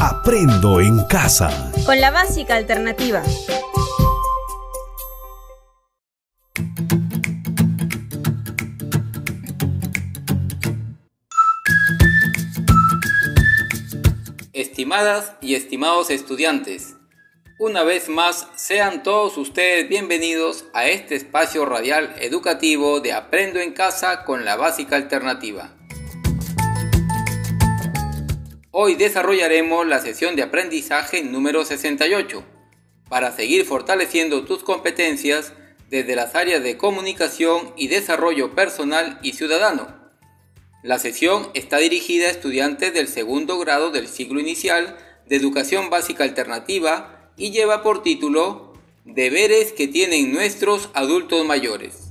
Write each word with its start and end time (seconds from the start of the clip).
Aprendo 0.00 0.80
en 0.80 1.04
casa. 1.06 1.72
Con 1.84 2.00
la 2.00 2.12
básica 2.12 2.54
alternativa. 2.54 3.20
Estimadas 14.52 15.32
y 15.40 15.56
estimados 15.56 16.10
estudiantes, 16.10 16.94
una 17.58 17.82
vez 17.82 18.08
más 18.08 18.46
sean 18.54 19.02
todos 19.02 19.36
ustedes 19.36 19.88
bienvenidos 19.88 20.66
a 20.74 20.86
este 20.86 21.16
espacio 21.16 21.64
radial 21.64 22.14
educativo 22.20 23.00
de 23.00 23.14
Aprendo 23.14 23.58
en 23.58 23.72
Casa 23.72 24.22
con 24.24 24.44
la 24.44 24.54
básica 24.54 24.94
alternativa. 24.94 25.77
Hoy 28.80 28.94
desarrollaremos 28.94 29.88
la 29.88 30.00
sesión 30.00 30.36
de 30.36 30.44
aprendizaje 30.44 31.24
número 31.24 31.64
68 31.64 32.44
para 33.08 33.34
seguir 33.34 33.64
fortaleciendo 33.64 34.44
tus 34.44 34.62
competencias 34.62 35.52
desde 35.90 36.14
las 36.14 36.36
áreas 36.36 36.62
de 36.62 36.76
comunicación 36.76 37.72
y 37.76 37.88
desarrollo 37.88 38.54
personal 38.54 39.18
y 39.20 39.32
ciudadano. 39.32 39.88
La 40.84 41.00
sesión 41.00 41.50
está 41.54 41.78
dirigida 41.78 42.28
a 42.28 42.30
estudiantes 42.30 42.94
del 42.94 43.08
segundo 43.08 43.58
grado 43.58 43.90
del 43.90 44.06
ciclo 44.06 44.38
inicial 44.38 44.96
de 45.26 45.34
educación 45.34 45.90
básica 45.90 46.22
alternativa 46.22 47.32
y 47.36 47.50
lleva 47.50 47.82
por 47.82 48.04
título 48.04 48.74
Deberes 49.04 49.72
que 49.72 49.88
tienen 49.88 50.32
nuestros 50.32 50.90
adultos 50.94 51.44
mayores. 51.44 52.10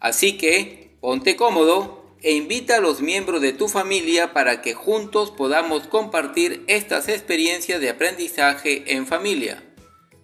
Así 0.00 0.36
que 0.38 0.96
ponte 1.00 1.36
cómodo 1.36 1.99
e 2.22 2.32
invita 2.32 2.76
a 2.76 2.80
los 2.80 3.00
miembros 3.00 3.40
de 3.40 3.52
tu 3.52 3.68
familia 3.68 4.32
para 4.32 4.60
que 4.60 4.74
juntos 4.74 5.30
podamos 5.30 5.86
compartir 5.86 6.64
estas 6.66 7.08
experiencias 7.08 7.80
de 7.80 7.90
aprendizaje 7.90 8.94
en 8.94 9.06
familia. 9.06 9.62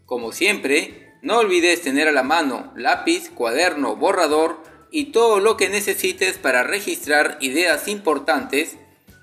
Como 0.04 0.32
siempre, 0.32 1.14
no 1.22 1.38
olvides 1.38 1.82
tener 1.82 2.08
a 2.08 2.12
la 2.12 2.22
mano 2.22 2.72
lápiz, 2.76 3.30
cuaderno, 3.30 3.96
borrador 3.96 4.62
y 4.90 5.06
todo 5.06 5.40
lo 5.40 5.56
que 5.56 5.68
necesites 5.68 6.38
para 6.38 6.62
registrar 6.62 7.38
ideas 7.40 7.88
importantes 7.88 8.76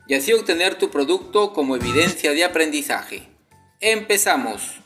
y 0.08 0.16
así 0.16 0.34
obtener 0.34 0.76
tu 0.76 0.90
producto 0.90 1.54
como 1.54 1.76
evidencia 1.76 2.32
de 2.32 2.44
aprendizaje. 2.44 3.30
Empezamos. 3.80 4.80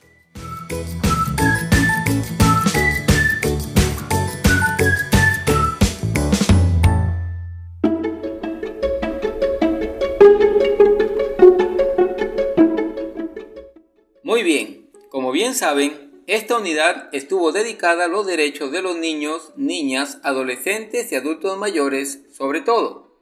Muy 14.38 14.44
bien, 14.44 14.92
como 15.10 15.32
bien 15.32 15.56
saben, 15.56 16.22
esta 16.28 16.60
unidad 16.60 17.10
estuvo 17.12 17.52
dedicada 17.52 18.06
a 18.06 18.08
los 18.08 18.28
derechos 18.28 18.72
de 18.72 18.84
los 18.84 18.96
niños, 18.96 19.52
niñas, 19.56 20.20
adolescentes 20.22 21.12
y 21.12 21.16
adultos 21.16 21.58
mayores, 21.58 22.20
sobre 22.32 22.62
todo. 22.62 23.18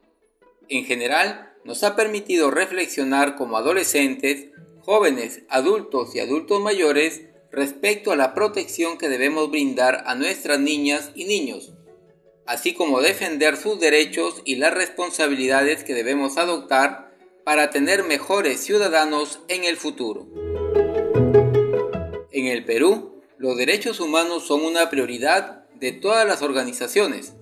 En 0.68 0.84
general, 0.84 1.54
nos 1.64 1.84
ha 1.84 1.96
permitido 1.96 2.50
reflexionar 2.50 3.34
como 3.34 3.56
adolescentes, 3.56 4.48
jóvenes, 4.82 5.40
adultos 5.48 6.14
y 6.14 6.20
adultos 6.20 6.60
mayores 6.60 7.22
respecto 7.50 8.12
a 8.12 8.16
la 8.16 8.34
protección 8.34 8.98
que 8.98 9.08
debemos 9.08 9.50
brindar 9.50 10.02
a 10.04 10.16
nuestras 10.16 10.60
niñas 10.60 11.12
y 11.14 11.24
niños, 11.24 11.72
así 12.44 12.74
como 12.74 13.00
defender 13.00 13.56
sus 13.56 13.80
derechos 13.80 14.42
y 14.44 14.56
las 14.56 14.74
responsabilidades 14.74 15.82
que 15.82 15.94
debemos 15.94 16.36
adoptar 16.36 17.16
para 17.42 17.70
tener 17.70 18.04
mejores 18.04 18.60
ciudadanos 18.60 19.40
en 19.48 19.64
el 19.64 19.78
futuro. 19.78 20.26
En 22.36 22.44
el 22.48 22.66
Perú, 22.66 23.22
los 23.38 23.56
derechos 23.56 23.98
humanos 23.98 24.46
son 24.46 24.62
una 24.62 24.90
prioridad 24.90 25.66
de 25.70 25.92
todas 25.92 26.28
las 26.28 26.42
organizaciones. 26.42 27.32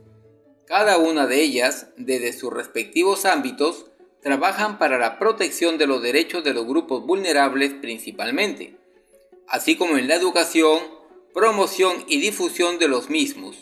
Cada 0.67 0.99
una 0.99 1.27
de 1.27 1.43
ellas, 1.43 1.89
desde 1.97 2.33
sus 2.33 2.53
respectivos 2.53 3.25
ámbitos, 3.25 3.87
trabajan 4.23 4.79
para 4.79 4.97
la 4.97 5.19
protección 5.19 5.79
de 5.79 5.89
los 5.89 6.01
derechos 6.01 6.45
de 6.45 6.55
los 6.55 6.65
grupos 6.65 7.05
vulnerables 7.05 7.75
principalmente, 7.75 8.77
así 9.49 9.75
como 9.75 9.99
en 9.99 10.07
la 10.07 10.15
educación, 10.15 10.79
promoción 11.33 12.05
y 12.07 12.21
difusión 12.21 12.79
de 12.79 12.87
los 12.87 13.11
mismos. 13.11 13.57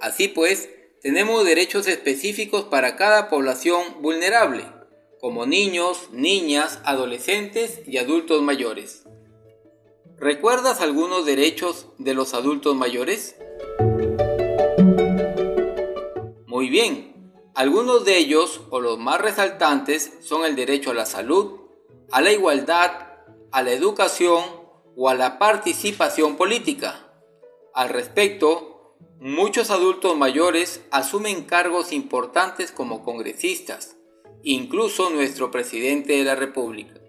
Así 0.00 0.28
pues, 0.28 0.70
tenemos 1.02 1.44
derechos 1.44 1.88
específicos 1.88 2.66
para 2.66 2.94
cada 2.94 3.28
población 3.28 4.00
vulnerable, 4.00 4.62
como 5.20 5.44
niños, 5.44 6.08
niñas, 6.12 6.78
adolescentes 6.84 7.80
y 7.84 7.98
adultos 7.98 8.42
mayores. 8.42 9.02
¿Recuerdas 10.18 10.80
algunos 10.80 11.26
derechos 11.26 11.88
de 11.98 12.14
los 12.14 12.32
adultos 12.32 12.74
mayores? 12.74 13.36
Muy 16.46 16.70
bien, 16.70 17.32
algunos 17.54 18.06
de 18.06 18.16
ellos 18.16 18.62
o 18.70 18.80
los 18.80 18.98
más 18.98 19.20
resaltantes 19.20 20.14
son 20.22 20.46
el 20.46 20.56
derecho 20.56 20.92
a 20.92 20.94
la 20.94 21.04
salud, 21.04 21.60
a 22.10 22.22
la 22.22 22.32
igualdad, 22.32 22.92
a 23.52 23.62
la 23.62 23.72
educación 23.72 24.42
o 24.96 25.10
a 25.10 25.14
la 25.14 25.38
participación 25.38 26.36
política. 26.36 27.12
Al 27.74 27.90
respecto, 27.90 28.96
muchos 29.20 29.70
adultos 29.70 30.16
mayores 30.16 30.80
asumen 30.92 31.44
cargos 31.44 31.92
importantes 31.92 32.72
como 32.72 33.04
congresistas, 33.04 33.98
incluso 34.42 35.10
nuestro 35.10 35.50
presidente 35.50 36.14
de 36.14 36.24
la 36.24 36.36
República. 36.36 37.05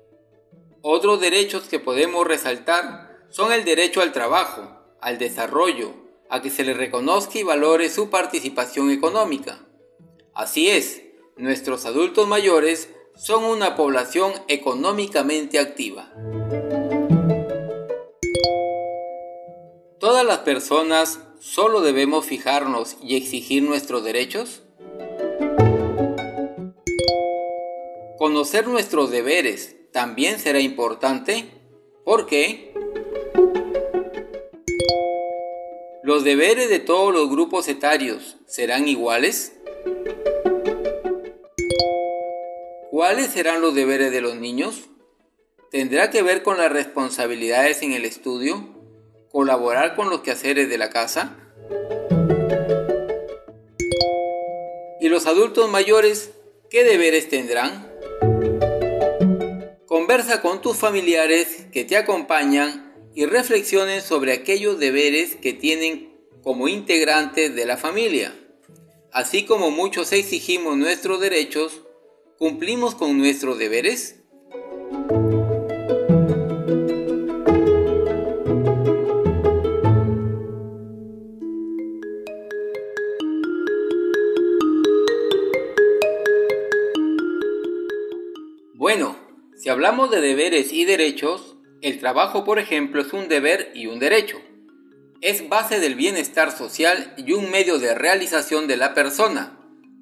Otros 0.89 1.19
derechos 1.19 1.63
que 1.63 1.81
podemos 1.81 2.25
resaltar 2.25 3.19
son 3.29 3.51
el 3.51 3.65
derecho 3.65 3.99
al 3.99 4.13
trabajo, 4.13 4.85
al 5.01 5.17
desarrollo, 5.17 5.93
a 6.29 6.41
que 6.41 6.49
se 6.49 6.63
le 6.63 6.73
reconozca 6.73 7.37
y 7.37 7.43
valore 7.43 7.89
su 7.89 8.09
participación 8.09 8.89
económica. 8.89 9.67
Así 10.33 10.69
es, 10.69 11.01
nuestros 11.35 11.85
adultos 11.85 12.29
mayores 12.29 12.89
son 13.17 13.43
una 13.43 13.75
población 13.75 14.31
económicamente 14.47 15.59
activa. 15.59 16.09
¿Todas 19.99 20.25
las 20.25 20.37
personas 20.37 21.19
solo 21.41 21.81
debemos 21.81 22.25
fijarnos 22.25 22.95
y 23.03 23.17
exigir 23.17 23.61
nuestros 23.61 24.05
derechos? 24.05 24.61
Conocer 28.17 28.69
nuestros 28.69 29.11
deberes 29.11 29.76
también 29.97 30.37
será 30.37 30.59
importante 30.59 31.49
porque 32.05 32.71
los 36.03 36.23
deberes 36.23 36.69
de 36.69 36.77
todos 36.77 37.11
los 37.11 37.27
grupos 37.31 37.67
etarios 37.67 38.37
serán 38.45 38.87
iguales. 38.87 39.53
¿Cuáles 42.91 43.31
serán 43.31 43.61
los 43.61 43.73
deberes 43.73 44.11
de 44.11 44.21
los 44.21 44.35
niños? 44.35 44.83
¿Tendrá 45.71 46.11
que 46.11 46.21
ver 46.21 46.43
con 46.43 46.59
las 46.59 46.71
responsabilidades 46.71 47.81
en 47.81 47.93
el 47.93 48.05
estudio? 48.05 48.67
¿Colaborar 49.31 49.95
con 49.95 50.11
los 50.11 50.21
quehaceres 50.21 50.69
de 50.69 50.77
la 50.77 50.91
casa? 50.91 51.37
¿Y 54.99 55.09
los 55.09 55.25
adultos 55.25 55.67
mayores 55.71 56.33
qué 56.69 56.83
deberes 56.83 57.29
tendrán? 57.29 57.86
Conversa 60.07 60.41
con 60.41 60.61
tus 60.61 60.77
familiares 60.77 61.65
que 61.73 61.83
te 61.83 61.97
acompañan 61.97 62.93
y 63.13 63.25
reflexionen 63.25 64.01
sobre 64.01 64.31
aquellos 64.31 64.79
deberes 64.79 65.35
que 65.35 65.51
tienen 65.51 66.17
como 66.41 66.69
integrantes 66.69 67.53
de 67.53 67.65
la 67.65 67.75
familia. 67.75 68.33
Así 69.11 69.43
como 69.43 69.69
muchos 69.69 70.13
exigimos 70.13 70.77
nuestros 70.77 71.19
derechos, 71.19 71.81
¿cumplimos 72.37 72.95
con 72.95 73.17
nuestros 73.17 73.59
deberes? 73.59 74.21
Hablamos 89.77 90.09
de 90.09 90.21
deberes 90.21 90.73
y 90.73 90.85
derechos, 90.85 91.55
el 91.83 91.99
trabajo, 91.99 92.43
por 92.43 92.57
ejemplo, 92.57 92.99
es 92.99 93.13
un 93.13 93.27
deber 93.27 93.71
y 93.75 93.85
un 93.85 93.99
derecho. 93.99 94.41
Es 95.21 95.47
base 95.49 95.79
del 95.79 95.93
bienestar 95.93 96.51
social 96.51 97.13
y 97.15 97.33
un 97.33 97.51
medio 97.51 97.77
de 97.77 97.93
realización 97.93 98.65
de 98.65 98.75
la 98.75 98.95
persona, 98.95 99.59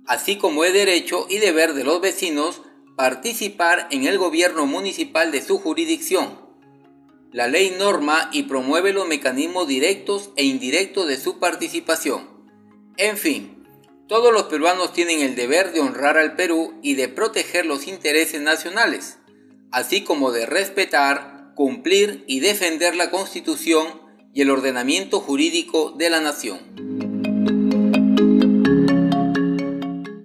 así 0.08 0.38
como 0.38 0.64
es 0.64 0.72
derecho 0.72 1.28
y 1.30 1.40
deber 1.40 1.74
de 1.74 1.84
los 1.84 2.00
vecinos 2.00 2.62
participar 2.96 3.90
en 3.92 4.08
el 4.08 4.18
gobierno 4.18 4.66
municipal 4.66 5.34
de 5.34 5.42
su 5.42 5.58
jurisdicción. 5.58 6.40
La 7.34 7.50
ley 7.50 7.76
norma 7.78 8.30
y 8.32 8.44
promueve 8.44 8.94
los 8.94 9.10
mecanismos 9.10 9.68
directos 9.68 10.30
e 10.38 10.46
indirectos 10.46 11.06
de 11.06 11.18
su 11.18 11.38
participación. 11.38 12.30
En 12.96 13.18
fin, 13.18 13.52
Todos 14.08 14.32
los 14.32 14.44
peruanos 14.44 14.94
tienen 14.94 15.22
el 15.22 15.36
deber 15.36 15.74
de 15.74 15.82
honrar 15.82 16.20
al 16.20 16.36
Perú 16.36 16.76
y 16.84 16.94
de 16.94 17.10
proteger 17.10 17.66
los 17.66 17.88
intereses 17.88 18.40
nacionales, 18.40 19.18
así 19.76 20.06
como 20.06 20.32
de 20.32 20.46
respetar, 20.46 21.52
cumplir 21.54 22.24
y 22.28 22.40
defender 22.40 22.96
la 22.96 23.12
Constitución 23.12 23.86
y 24.34 24.42
el 24.42 24.50
ordenamiento 24.50 25.20
jurídico 25.20 25.92
de 25.92 26.10
la 26.10 26.22
nación. 26.22 26.60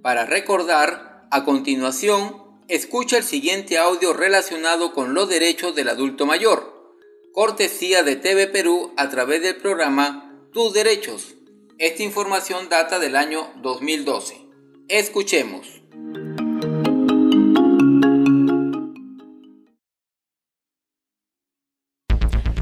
Para 0.01 0.25
recordar, 0.25 1.27
a 1.31 1.43
continuación, 1.43 2.61
escucha 2.69 3.17
el 3.17 3.25
siguiente 3.25 3.77
audio 3.77 4.13
relacionado 4.13 4.93
con 4.93 5.13
los 5.13 5.27
derechos 5.27 5.75
del 5.75 5.89
adulto 5.89 6.25
mayor, 6.25 6.95
cortesía 7.33 8.03
de 8.03 8.15
TV 8.15 8.47
Perú 8.47 8.93
a 8.95 9.09
través 9.09 9.41
del 9.41 9.57
programa 9.57 10.47
Tus 10.53 10.71
Derechos. 10.71 11.35
Esta 11.77 12.03
información 12.03 12.69
data 12.69 12.99
del 12.99 13.17
año 13.17 13.51
2012. 13.61 14.37
Escuchemos. 14.87 15.80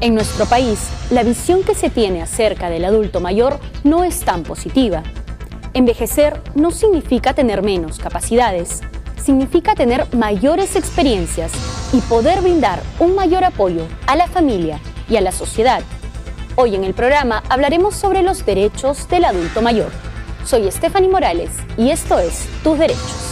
En 0.02 0.14
nuestro 0.14 0.46
país, 0.46 0.88
la 1.10 1.22
visión 1.22 1.62
que 1.62 1.74
se 1.74 1.90
tiene 1.90 2.22
acerca 2.22 2.70
del 2.70 2.86
adulto 2.86 3.20
mayor 3.20 3.60
no 3.84 4.02
es 4.02 4.20
tan 4.20 4.44
positiva. 4.44 5.02
Envejecer 5.74 6.40
no 6.54 6.70
significa 6.70 7.34
tener 7.34 7.62
menos 7.62 7.98
capacidades, 7.98 8.80
significa 9.22 9.74
tener 9.74 10.06
mayores 10.14 10.74
experiencias 10.74 11.52
y 11.92 12.00
poder 12.00 12.40
brindar 12.40 12.80
un 12.98 13.14
mayor 13.14 13.44
apoyo 13.44 13.82
a 14.06 14.16
la 14.16 14.26
familia 14.26 14.80
y 15.10 15.16
a 15.16 15.20
la 15.20 15.32
sociedad. 15.32 15.82
Hoy 16.56 16.76
en 16.76 16.84
el 16.84 16.94
programa 16.94 17.42
hablaremos 17.50 17.94
sobre 17.94 18.22
los 18.22 18.46
derechos 18.46 19.06
del 19.10 19.26
adulto 19.26 19.60
mayor. 19.60 19.90
Soy 20.46 20.70
Stephanie 20.70 21.10
Morales 21.10 21.50
y 21.76 21.90
esto 21.90 22.18
es 22.18 22.46
Tus 22.62 22.78
Derechos. 22.78 23.29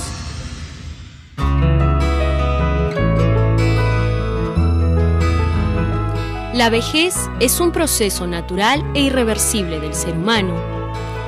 La 6.58 6.70
vejez 6.70 7.14
es 7.38 7.60
un 7.60 7.70
proceso 7.70 8.26
natural 8.26 8.84
e 8.92 9.02
irreversible 9.02 9.78
del 9.78 9.94
ser 9.94 10.16
humano. 10.16 10.56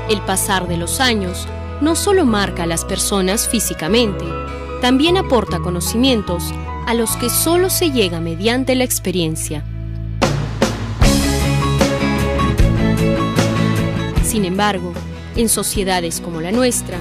El 0.08 0.20
pasar 0.22 0.66
de 0.66 0.76
los 0.76 0.98
años 0.98 1.46
no 1.80 1.94
solo 1.94 2.26
marca 2.26 2.64
a 2.64 2.66
las 2.66 2.84
personas 2.84 3.48
físicamente, 3.48 4.24
también 4.80 5.16
aporta 5.16 5.60
conocimientos 5.60 6.52
a 6.88 6.94
los 6.94 7.16
que 7.16 7.30
solo 7.30 7.70
se 7.70 7.92
llega 7.92 8.18
mediante 8.18 8.74
la 8.74 8.82
experiencia. 8.82 9.62
Sin 14.24 14.44
embargo, 14.44 14.92
en 15.36 15.48
sociedades 15.48 16.20
como 16.20 16.40
la 16.40 16.50
nuestra, 16.50 16.98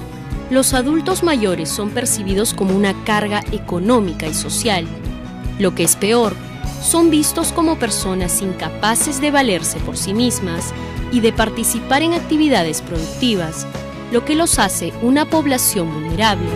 los 0.51 0.75
adultos 0.75 1.23
mayores 1.23 1.67
son 1.67 1.89
percibidos 1.89 2.53
como 2.53 2.75
una 2.75 2.93
carga 3.05 3.41
económica 3.51 4.27
y 4.27 4.35
social. 4.35 4.85
Lo 5.57 5.73
que 5.73 5.83
es 5.83 5.95
peor, 5.95 6.35
son 6.81 7.09
vistos 7.09 7.51
como 7.51 7.77
personas 7.77 8.41
incapaces 8.41 9.21
de 9.21 9.31
valerse 9.31 9.79
por 9.79 9.97
sí 9.97 10.13
mismas 10.13 10.73
y 11.11 11.19
de 11.21 11.33
participar 11.33 12.01
en 12.01 12.13
actividades 12.13 12.81
productivas, 12.81 13.67
lo 14.11 14.25
que 14.25 14.35
los 14.35 14.59
hace 14.59 14.93
una 15.01 15.25
población 15.25 15.93
vulnerable. 15.93 16.47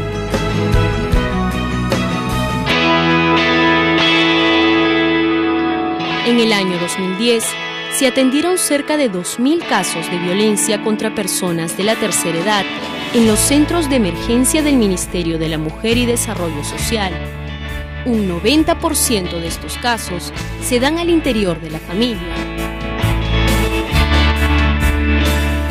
En 6.26 6.40
el 6.40 6.54
año 6.54 6.80
2010, 6.80 7.44
se 7.92 8.08
atendieron 8.08 8.58
cerca 8.58 8.98
de 8.98 9.12
2.000 9.12 9.68
casos 9.68 10.10
de 10.10 10.18
violencia 10.18 10.82
contra 10.82 11.14
personas 11.14 11.78
de 11.78 11.84
la 11.84 11.96
tercera 11.96 12.40
edad 12.40 12.66
en 13.14 13.28
los 13.28 13.40
centros 13.40 13.90
de 13.90 13.98
emergencia 13.98 14.64
del 14.64 14.78
Ministerio 14.78 15.38
de 15.38 15.50
la 15.50 15.58
Mujer 15.58 15.98
y 15.98 16.06
Desarrollo 16.06 16.64
Social 16.64 17.43
un 18.06 18.30
90% 18.30 19.40
de 19.40 19.48
estos 19.48 19.78
casos 19.78 20.34
se 20.62 20.80
dan 20.80 20.98
al 20.98 21.10
interior 21.10 21.60
de 21.62 21.70
la 21.70 21.80
familia. 21.80 22.36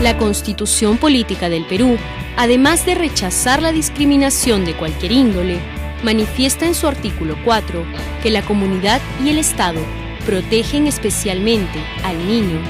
La 0.01 0.17
Constitución 0.19 0.97
Política 0.99 1.49
del 1.49 1.65
Perú, 1.67 1.97
además 2.37 2.85
de 2.87 2.95
rechazar 2.95 3.63
la 3.63 3.73
discriminación 3.73 4.65
de 4.65 4.75
cualquier 4.75 5.13
índole, 5.13 5.61
manifiesta 6.03 6.67
en 6.67 6.75
su 6.75 6.89
artículo 6.89 7.37
4 7.45 7.85
que 8.23 8.31
la 8.31 8.43
comunidad 8.43 9.01
y 9.25 9.29
el 9.29 9.39
Estado 9.39 9.81
protegen 10.27 10.87
especialmente 10.87 11.79
al 12.05 12.27
niño, 12.27 12.61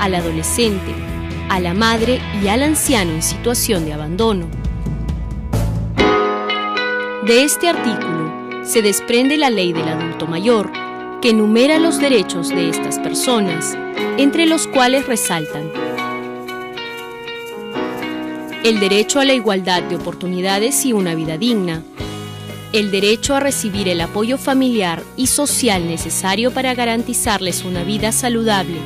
al 0.00 0.14
adolescente, 0.14 0.92
a 1.48 1.60
la 1.60 1.74
madre 1.74 2.20
y 2.42 2.48
al 2.48 2.62
anciano 2.62 3.12
en 3.12 3.22
situación 3.22 3.84
de 3.84 3.92
abandono. 3.92 4.46
De 7.26 7.44
este 7.44 7.68
artículo 7.68 8.19
se 8.70 8.82
desprende 8.82 9.36
la 9.36 9.50
ley 9.50 9.72
del 9.72 9.88
adulto 9.88 10.28
mayor, 10.28 10.70
que 11.20 11.30
enumera 11.30 11.80
los 11.80 11.98
derechos 11.98 12.50
de 12.50 12.68
estas 12.68 13.00
personas, 13.00 13.76
entre 14.16 14.46
los 14.46 14.68
cuales 14.68 15.08
resaltan 15.08 15.72
el 18.62 18.78
derecho 18.78 19.18
a 19.18 19.24
la 19.24 19.32
igualdad 19.32 19.82
de 19.82 19.96
oportunidades 19.96 20.84
y 20.84 20.92
una 20.92 21.14
vida 21.14 21.36
digna, 21.36 21.82
el 22.72 22.92
derecho 22.92 23.34
a 23.34 23.40
recibir 23.40 23.88
el 23.88 24.00
apoyo 24.02 24.38
familiar 24.38 25.02
y 25.16 25.26
social 25.26 25.88
necesario 25.88 26.52
para 26.52 26.74
garantizarles 26.74 27.64
una 27.64 27.82
vida 27.82 28.12
saludable, 28.12 28.76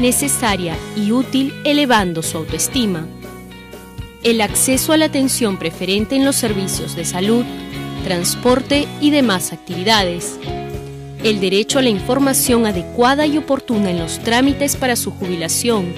necesaria 0.00 0.76
y 0.96 1.12
útil 1.12 1.52
elevando 1.64 2.22
su 2.22 2.38
autoestima, 2.38 3.06
el 4.22 4.40
acceso 4.40 4.94
a 4.94 4.96
la 4.96 5.06
atención 5.06 5.58
preferente 5.58 6.16
en 6.16 6.24
los 6.24 6.36
servicios 6.36 6.96
de 6.96 7.04
salud, 7.04 7.44
transporte 8.04 8.86
y 9.00 9.10
demás 9.10 9.52
actividades. 9.52 10.38
El 11.24 11.40
derecho 11.40 11.78
a 11.78 11.82
la 11.82 11.88
información 11.88 12.66
adecuada 12.66 13.26
y 13.26 13.38
oportuna 13.38 13.90
en 13.90 13.98
los 13.98 14.20
trámites 14.20 14.76
para 14.76 14.94
su 14.94 15.10
jubilación 15.10 15.92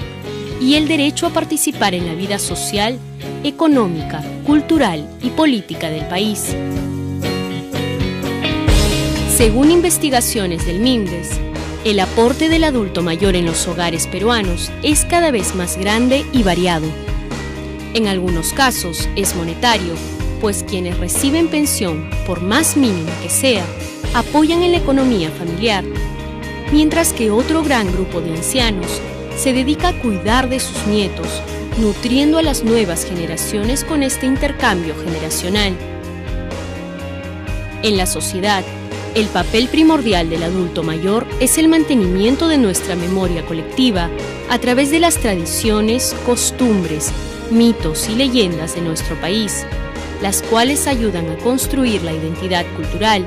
y 0.61 0.76
el 0.76 0.88
derecho 0.88 1.26
a 1.26 1.31
participar 1.31 1.94
en 1.94 2.06
la 2.06 2.14
vida 2.14 2.38
social, 2.38 2.99
económica, 3.44 4.23
cultural 4.47 5.06
y 5.20 5.31
política 5.31 5.91
del 5.91 6.06
país. 6.06 6.55
Según 9.37 9.70
investigaciones 9.70 10.64
del 10.64 10.81
MINDES, 10.81 11.41
el 11.85 12.00
aporte 12.00 12.49
del 12.49 12.64
adulto 12.64 13.03
mayor 13.03 13.37
en 13.37 13.44
los 13.47 13.69
hogares 13.69 14.06
peruanos 14.06 14.73
es 14.82 15.05
cada 15.05 15.31
vez 15.31 15.55
más 15.55 15.76
grande 15.76 16.25
y 16.32 16.43
variado. 16.43 16.87
En 17.94 18.06
algunos 18.06 18.53
casos 18.53 19.08
es 19.14 19.37
monetario, 19.37 19.94
pues 20.40 20.64
quienes 20.68 20.98
reciben 20.98 21.48
pensión, 21.48 22.08
por 22.26 22.40
más 22.40 22.76
mínima 22.76 23.10
que 23.22 23.31
sea, 23.31 23.64
apoyan 24.14 24.62
en 24.62 24.72
la 24.72 24.78
economía 24.78 25.31
familiar, 25.31 25.84
mientras 26.72 27.12
que 27.12 27.31
otro 27.31 27.62
gran 27.62 27.93
grupo 27.93 28.20
de 28.20 28.31
ancianos 28.31 28.86
se 29.36 29.52
dedica 29.52 29.88
a 29.88 29.98
cuidar 30.00 30.48
de 30.48 30.60
sus 30.60 30.86
nietos, 30.86 31.28
nutriendo 31.78 32.38
a 32.38 32.43
las 32.43 32.64
nuevas 32.64 33.05
generaciones 33.05 33.84
con 33.84 34.02
este 34.02 34.26
intercambio 34.26 34.94
generacional. 35.05 35.74
En 37.82 37.96
la 37.96 38.06
sociedad, 38.06 38.64
el 39.14 39.26
papel 39.26 39.69
primordial 39.69 40.28
del 40.28 40.43
adulto 40.43 40.82
mayor 40.82 41.26
es 41.40 41.58
el 41.58 41.69
mantenimiento 41.69 42.48
de 42.48 42.58
nuestra 42.58 42.96
memoria 42.96 43.44
colectiva 43.46 44.10
a 44.50 44.58
través 44.58 44.90
de 44.90 45.00
las 45.00 45.16
tradiciones, 45.19 46.14
costumbres, 46.26 47.12
mitos 47.50 48.08
y 48.08 48.14
leyendas 48.14 48.74
de 48.74 48.82
nuestro 48.82 49.19
país, 49.20 49.64
las 50.23 50.43
cuales 50.43 50.87
ayudan 50.87 51.29
a 51.31 51.37
construir 51.39 52.03
la 52.03 52.13
identidad 52.13 52.65
cultural. 52.75 53.27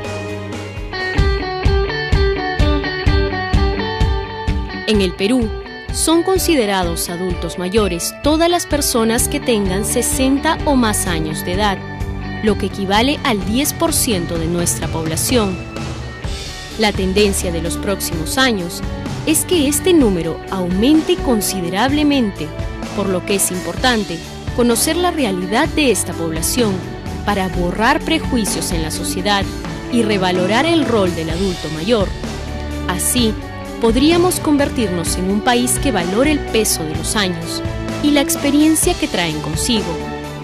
En 4.88 5.02
el 5.02 5.14
Perú, 5.14 5.48
son 5.94 6.24
considerados 6.24 7.10
adultos 7.10 7.58
mayores 7.58 8.14
todas 8.24 8.50
las 8.50 8.66
personas 8.66 9.28
que 9.28 9.40
tengan 9.40 9.86
60 9.86 10.60
o 10.66 10.76
más 10.76 11.08
años 11.08 11.44
de 11.46 11.54
edad, 11.54 11.78
lo 12.44 12.58
que 12.58 12.68
equivale 12.68 13.20
al 13.24 13.40
10% 13.46 14.28
de 14.38 14.48
nuestra 14.48 14.88
población. 14.88 15.58
La 16.80 16.92
tendencia 16.92 17.52
de 17.52 17.62
los 17.62 17.78
próximos 17.78 18.38
años 18.38 18.82
es 19.26 19.46
que 19.46 19.68
este 19.68 19.94
número 19.94 20.40
aumente 20.50 21.18
considerablemente, 21.18 22.48
por 22.96 23.10
lo 23.10 23.26
que 23.26 23.36
es 23.36 23.52
importante 23.52 24.18
conocer 24.60 24.98
la 24.98 25.10
realidad 25.10 25.70
de 25.70 25.90
esta 25.90 26.12
población 26.12 26.74
para 27.26 27.48
borrar 27.48 28.02
prejuicios 28.02 28.74
en 28.74 28.82
la 28.82 28.92
sociedad 28.92 29.46
y 29.94 30.04
revalorar 30.04 30.66
el 30.66 30.84
rol 30.84 31.16
del 31.16 31.30
adulto 31.30 31.70
mayor. 31.70 32.10
Así, 32.90 33.34
podríamos 33.80 34.42
convertirnos 34.42 35.16
en 35.16 35.32
un 35.32 35.40
país 35.40 35.80
que 35.80 35.94
valore 35.94 36.32
el 36.32 36.40
peso 36.40 36.84
de 36.84 36.94
los 36.94 37.16
años 37.16 37.64
y 38.04 38.12
la 38.12 38.20
experiencia 38.20 38.94
que 38.96 39.08
traen 39.08 39.40
consigo, 39.40 39.96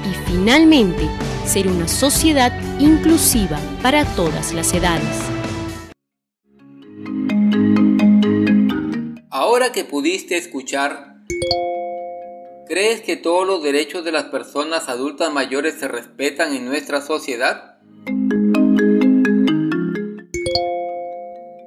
y 0.09 0.31
finalmente 0.31 1.09
ser 1.45 1.67
una 1.67 1.89
sociedad 1.89 2.53
inclusiva 2.79 3.59
para 3.81 4.05
todas 4.15 4.53
las 4.53 4.73
edades. 4.73 5.19
Ahora 9.29 9.73
que 9.73 9.83
pudiste 9.83 10.37
escuchar 10.37 11.15
¿crees 12.67 13.01
que 13.01 13.15
todos 13.15 13.45
los 13.45 13.61
derechos 13.61 14.03
de 14.03 14.11
las 14.11 14.25
personas 14.25 14.89
adultas 14.89 15.31
mayores 15.31 15.75
se 15.75 15.87
respetan 15.87 16.53
en 16.55 16.65
nuestra 16.65 17.01
sociedad? 17.01 17.77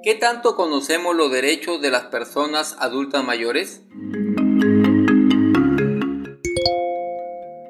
¿Qué 0.02 0.14
tanto 0.14 0.56
conocemos 0.56 1.14
los 1.14 1.30
derechos 1.30 1.80
de 1.80 1.90
las 1.90 2.04
personas 2.04 2.76
adultas 2.78 3.24
mayores? 3.24 3.82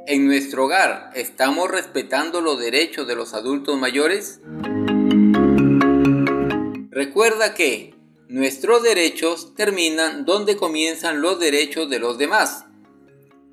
¿En 0.06 0.26
nuestro 0.26 0.64
hogar 0.64 1.10
estamos 1.14 1.70
respetando 1.70 2.40
los 2.40 2.58
derechos 2.58 3.06
de 3.06 3.14
los 3.14 3.34
adultos 3.34 3.78
mayores? 3.78 4.40
Recuerda 6.90 7.54
que 7.54 7.94
nuestros 8.28 8.82
derechos 8.82 9.54
terminan 9.54 10.24
donde 10.24 10.56
comienzan 10.56 11.20
los 11.20 11.38
derechos 11.38 11.90
de 11.90 11.98
los 11.98 12.18
demás. 12.18 12.67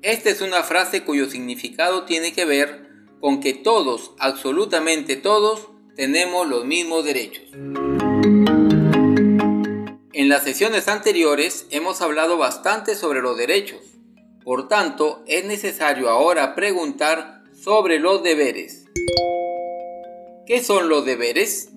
Esta 0.02 0.30
es 0.30 0.40
una 0.40 0.62
frase 0.62 1.04
cuyo 1.04 1.28
significado 1.28 2.04
tiene 2.04 2.32
que 2.32 2.44
ver 2.44 2.86
con 3.20 3.40
que 3.40 3.54
todos, 3.54 4.12
absolutamente 4.18 5.16
todos, 5.16 5.68
tenemos 5.96 6.46
los 6.46 6.64
mismos 6.64 7.04
derechos. 7.04 7.44
En 10.12 10.28
las 10.28 10.44
sesiones 10.44 10.88
anteriores 10.88 11.66
hemos 11.70 12.02
hablado 12.02 12.36
bastante 12.36 12.94
sobre 12.94 13.22
los 13.22 13.36
derechos. 13.36 13.80
Por 14.44 14.68
tanto, 14.68 15.24
es 15.26 15.44
necesario 15.44 16.08
ahora 16.08 16.54
preguntar 16.54 17.42
sobre 17.54 17.98
los 17.98 18.22
deberes. 18.22 18.84
¿Qué 20.46 20.62
son 20.62 20.88
los 20.88 21.04
deberes? 21.04 21.70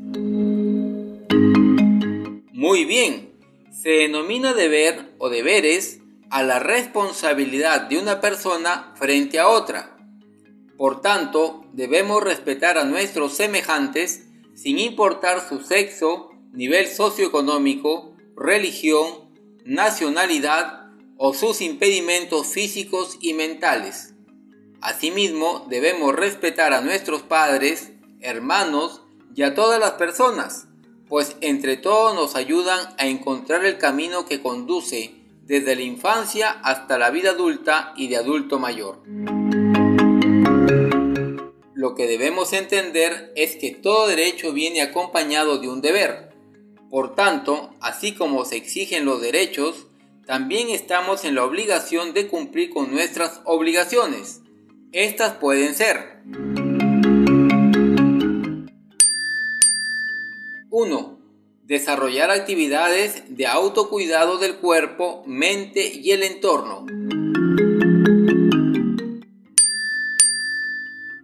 Muy 2.54 2.86
bien, 2.86 3.32
se 3.72 3.90
denomina 3.90 4.54
deber 4.54 5.14
o 5.18 5.30
deberes 5.30 6.00
a 6.30 6.44
la 6.44 6.60
responsabilidad 6.60 7.82
de 7.90 7.98
una 7.98 8.22
persona 8.22 8.94
frente 8.96 9.40
a 9.40 9.48
otra. 9.48 9.98
Por 10.78 11.02
tanto, 11.02 11.66
debemos 11.74 12.24
respetar 12.24 12.78
a 12.78 12.86
nuestros 12.86 13.36
semejantes 13.36 14.26
sin 14.56 14.80
importar 14.80 15.48
su 15.48 15.62
sexo, 15.62 16.32
nivel 16.54 16.88
socioeconómico, 16.88 18.16
religión, 18.36 19.30
nacionalidad 19.66 20.92
o 21.18 21.34
sus 21.34 21.62
impedimentos 21.62 22.48
físicos 22.48 23.18
y 23.20 23.34
mentales. 23.34 24.14
Asimismo, 24.82 25.66
debemos 25.70 26.16
respetar 26.16 26.74
a 26.74 26.82
nuestros 26.82 27.24
padres, 27.24 27.92
hermanos 28.22 29.02
y 29.36 29.44
a 29.44 29.54
todas 29.54 29.80
las 29.80 29.92
personas, 29.92 30.68
pues 31.08 31.36
entre 31.42 31.76
todos 31.76 32.16
nos 32.16 32.36
ayudan 32.36 32.80
a 32.98 33.08
encontrar 33.08 33.66
el 33.66 33.78
camino 33.78 34.26
que 34.26 34.42
conduce 34.42 35.19
desde 35.50 35.76
la 35.76 35.82
infancia 35.82 36.52
hasta 36.64 37.00
la 37.00 37.10
vida 37.10 37.32
adulta 37.32 37.92
y 37.98 38.08
de 38.08 38.18
adulto 38.18 38.60
mayor. 38.60 39.02
Lo 41.74 41.96
que 41.96 42.06
debemos 42.06 42.54
entender 42.54 43.34
es 43.36 43.56
que 43.56 43.72
todo 43.72 44.08
derecho 44.08 44.54
viene 44.54 44.84
acompañado 44.84 45.58
de 45.58 45.68
un 45.68 45.82
deber. 45.82 46.30
Por 46.92 47.16
tanto, 47.16 47.74
así 47.82 48.14
como 48.14 48.46
se 48.46 48.58
exigen 48.58 49.06
los 49.06 49.22
derechos, 49.22 49.88
también 50.28 50.70
estamos 50.70 51.26
en 51.26 51.34
la 51.34 51.44
obligación 51.46 52.14
de 52.14 52.28
cumplir 52.28 52.70
con 52.70 52.92
nuestras 52.92 53.42
obligaciones. 53.46 54.42
Estas 54.92 55.34
pueden 55.38 55.74
ser 55.74 56.22
1. 60.70 61.19
Desarrollar 61.70 62.32
actividades 62.32 63.38
de 63.38 63.46
autocuidado 63.46 64.40
del 64.40 64.56
cuerpo, 64.56 65.22
mente 65.28 65.86
y 65.86 66.14
el 66.14 66.24
entorno. 66.24 66.88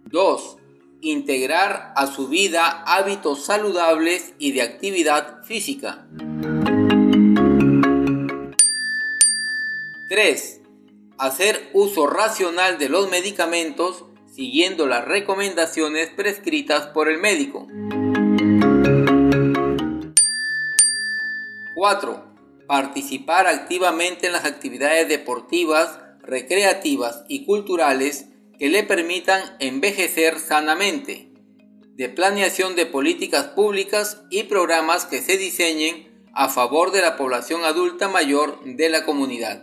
2. 0.04 0.56
Integrar 1.00 1.92
a 1.96 2.06
su 2.06 2.28
vida 2.28 2.84
hábitos 2.86 3.44
saludables 3.44 4.34
y 4.38 4.52
de 4.52 4.62
actividad 4.62 5.42
física. 5.42 6.06
3. 10.08 10.60
Hacer 11.18 11.70
uso 11.72 12.06
racional 12.06 12.78
de 12.78 12.88
los 12.88 13.10
medicamentos 13.10 14.04
siguiendo 14.32 14.86
las 14.86 15.04
recomendaciones 15.04 16.10
prescritas 16.10 16.86
por 16.86 17.08
el 17.08 17.18
médico. 17.18 17.66
4. 21.86 22.20
Participar 22.66 23.46
activamente 23.46 24.26
en 24.26 24.32
las 24.32 24.44
actividades 24.44 25.06
deportivas, 25.06 26.00
recreativas 26.20 27.22
y 27.28 27.44
culturales 27.44 28.26
que 28.58 28.68
le 28.70 28.82
permitan 28.82 29.40
envejecer 29.60 30.40
sanamente. 30.40 31.30
De 31.94 32.08
planeación 32.08 32.74
de 32.74 32.86
políticas 32.86 33.44
públicas 33.44 34.20
y 34.30 34.42
programas 34.42 35.04
que 35.04 35.22
se 35.22 35.38
diseñen 35.38 36.08
a 36.34 36.48
favor 36.48 36.90
de 36.90 37.02
la 37.02 37.16
población 37.16 37.62
adulta 37.62 38.08
mayor 38.08 38.58
de 38.64 38.88
la 38.88 39.04
comunidad. 39.04 39.62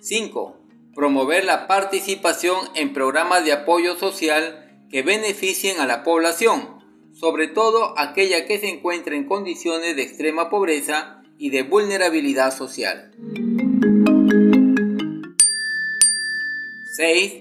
5. 0.00 0.56
Promover 0.94 1.44
la 1.44 1.66
participación 1.66 2.56
en 2.74 2.94
programas 2.94 3.44
de 3.44 3.52
apoyo 3.52 3.98
social 3.98 4.86
que 4.90 5.02
beneficien 5.02 5.78
a 5.80 5.86
la 5.86 6.02
población, 6.04 6.77
sobre 7.18 7.48
todo 7.48 7.98
aquella 7.98 8.46
que 8.46 8.58
se 8.58 8.68
encuentra 8.68 9.16
en 9.16 9.24
condiciones 9.24 9.96
de 9.96 10.02
extrema 10.02 10.50
pobreza 10.50 11.22
y 11.36 11.50
de 11.50 11.62
vulnerabilidad 11.62 12.56
social. 12.56 13.10
6. 16.92 17.32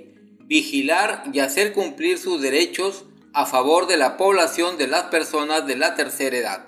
Vigilar 0.45 1.23
y 1.31 1.39
hacer 1.39 1.73
cumplir 1.73 2.17
sus 2.17 2.41
derechos 2.41 3.05
a 3.33 3.45
favor 3.45 3.85
de 3.85 3.97
la 3.97 4.17
población 4.17 4.77
de 4.77 4.87
las 4.87 5.03
personas 5.03 5.67
de 5.67 5.75
la 5.75 5.93
tercera 5.93 6.37
edad. 6.37 6.65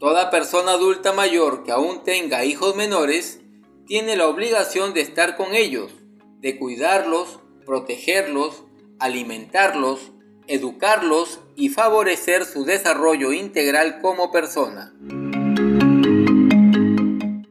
Toda 0.00 0.30
persona 0.30 0.72
adulta 0.72 1.12
mayor 1.12 1.64
que 1.64 1.72
aún 1.72 2.02
tenga 2.02 2.44
hijos 2.44 2.74
menores 2.74 3.40
tiene 3.86 4.16
la 4.16 4.26
obligación 4.26 4.92
de 4.92 5.02
estar 5.02 5.36
con 5.36 5.54
ellos, 5.54 5.92
de 6.40 6.58
cuidarlos, 6.58 7.40
protegerlos, 7.64 8.64
alimentarlos, 8.98 10.12
educarlos 10.48 11.40
y 11.56 11.68
favorecer 11.68 12.44
su 12.44 12.64
desarrollo 12.64 13.32
integral 13.32 14.00
como 14.00 14.32
persona. 14.32 14.94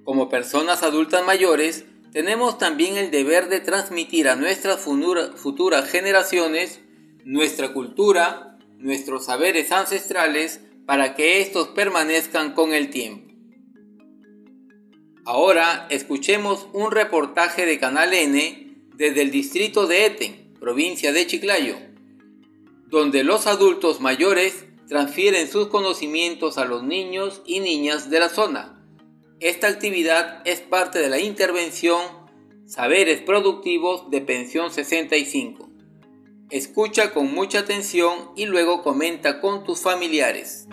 Como 0.04 0.30
personas 0.30 0.84
adultas 0.84 1.26
mayores, 1.26 1.86
tenemos 2.12 2.58
también 2.58 2.98
el 2.98 3.12
deber 3.12 3.50
de 3.50 3.60
transmitir 3.60 4.28
a 4.28 4.36
nuestras 4.36 4.80
futuras 4.80 5.90
generaciones 5.90 6.82
nuestra 7.24 7.74
cultura, 7.74 8.58
nuestros 8.78 9.26
saberes 9.26 9.72
ancestrales, 9.72 10.62
para 10.86 11.14
que 11.16 11.42
estos 11.42 11.68
permanezcan 11.68 12.54
con 12.54 12.74
el 12.74 12.90
tiempo. 12.90 13.34
Ahora 15.26 15.88
escuchemos 15.90 16.70
un 16.72 16.92
reportaje 16.92 17.66
de 17.66 17.80
Canal 17.80 18.14
N 18.14 18.78
desde 18.96 19.22
el 19.22 19.30
distrito 19.30 19.88
de 19.88 20.06
Eten, 20.06 20.54
provincia 20.58 21.12
de 21.12 21.28
Chiclayo, 21.28 21.76
donde 22.90 23.24
los 23.24 23.48
adultos 23.48 24.02
mayores 24.02 24.66
transfieren 24.88 25.50
sus 25.50 25.68
conocimientos 25.68 26.58
a 26.58 26.66
los 26.66 26.84
niños 26.84 27.42
y 27.46 27.60
niñas 27.60 28.10
de 28.10 28.20
la 28.20 28.30
zona. 28.30 28.82
Esta 29.40 29.68
actividad 29.68 30.42
es 30.46 30.62
parte 30.62 31.00
de 31.00 31.10
la 31.10 31.20
intervención 31.20 32.02
Saberes 32.66 33.22
Productivos 33.22 34.10
de 34.10 34.22
Pensión 34.22 34.72
65. 34.72 35.70
Escucha 36.50 37.14
con 37.14 37.34
mucha 37.34 37.60
atención 37.60 38.32
y 38.36 38.46
luego 38.46 38.82
comenta 38.82 39.42
con 39.42 39.64
tus 39.64 39.82
familiares. 39.82 40.68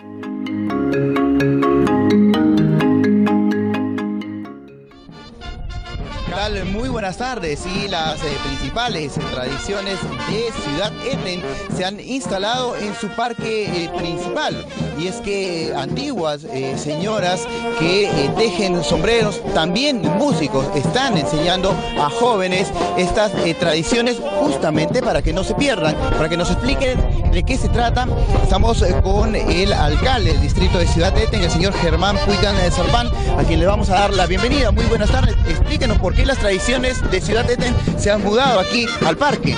Buenas 6.95 7.17
tardes 7.17 7.61
y 7.65 7.89
las 7.89 8.23
eh, 8.23 8.37
principales 8.45 9.15
tradiciones 9.33 9.99
de 10.29 10.49
Ciudad 10.63 10.93
Eten 11.05 11.43
se 11.75 11.83
han 11.83 11.99
instalado 11.99 12.73
en 12.77 12.95
su 12.95 13.09
parque 13.09 13.65
eh, 13.65 13.89
principal 13.97 14.65
y 14.97 15.07
es 15.07 15.15
que 15.15 15.73
antiguas 15.75 16.45
eh, 16.45 16.77
señoras 16.77 17.45
que 17.79 18.31
tejen 18.37 18.81
sombreros, 18.81 19.41
también 19.53 20.03
músicos, 20.17 20.65
están 20.73 21.17
enseñando 21.17 21.75
a 21.99 22.09
jóvenes 22.09 22.71
estas 22.95 23.33
tradiciones 23.59 24.15
justamente 24.39 25.01
para 25.01 25.21
que 25.21 25.33
no 25.33 25.43
se 25.43 25.53
pierdan, 25.55 25.95
para 26.11 26.29
que 26.29 26.37
nos 26.37 26.49
expliquen 26.49 26.97
de 27.29 27.43
qué 27.43 27.57
se 27.57 27.67
trata. 27.67 28.07
Estamos 28.41 28.81
con 29.03 29.35
el 29.35 29.73
alcalde 29.73 30.31
del 30.31 30.41
distrito 30.41 30.77
de 30.77 30.87
Ciudad 30.87 31.17
Eten, 31.17 31.43
el 31.43 31.51
señor 31.51 31.73
Germán 31.73 32.15
Puigan 32.25 32.55
Zarpán, 32.71 33.09
a 33.37 33.43
quien 33.43 33.59
le 33.59 33.65
vamos 33.65 33.89
a 33.89 33.95
dar 33.95 34.13
la 34.13 34.27
bienvenida. 34.27 34.71
Muy 34.71 34.85
buenas 34.85 35.11
tardes. 35.11 35.35
Explíquenos 35.49 35.97
por 35.97 36.15
qué 36.15 36.25
las 36.25 36.37
tradiciones 36.37 36.84
de 36.85 37.19
Ciudad 37.19 37.49
Eten 37.49 37.73
se 37.97 38.11
han 38.11 38.21
mudado 38.21 38.59
aquí 38.59 38.85
al 39.07 39.17
parque. 39.17 39.55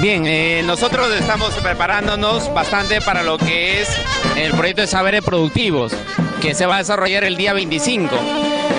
Bien, 0.00 0.24
eh, 0.24 0.62
nosotros 0.64 1.12
estamos 1.12 1.50
preparándonos 1.54 2.52
bastante 2.54 3.00
para 3.00 3.24
lo 3.24 3.38
que 3.38 3.82
es 3.82 3.88
el 4.36 4.52
proyecto 4.52 4.82
de 4.82 4.86
saberes 4.86 5.24
productivos, 5.24 5.92
que 6.40 6.54
se 6.54 6.66
va 6.66 6.76
a 6.76 6.78
desarrollar 6.78 7.24
el 7.24 7.36
día 7.36 7.54
25, 7.54 8.14